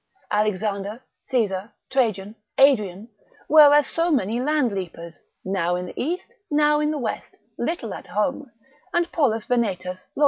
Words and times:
Alexander, 0.31 1.03
Caesar, 1.27 1.71
Trajan, 1.91 2.35
Adrian, 2.57 3.07
were 3.47 3.71
as 3.71 3.85
so 3.85 4.09
many 4.09 4.41
land 4.41 4.71
leapers, 4.71 5.19
now 5.45 5.75
in 5.75 5.85
the 5.85 5.93
east, 5.95 6.33
now 6.49 6.79
in 6.79 6.89
the 6.89 6.97
west, 6.97 7.35
little 7.59 7.93
at 7.93 8.07
home; 8.07 8.49
and 8.95 9.11
Polus 9.11 9.45
Venetus, 9.45 10.07
Lod. 10.15 10.19